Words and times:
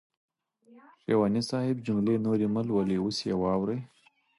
شېواني 1.01 1.41
صاحب 1.49 1.77
جملې 1.85 2.15
نورې 2.25 2.47
مهلولئ 2.55 2.97
اوس 3.01 3.17
يې 3.27 3.35
واورئ. 3.41 3.79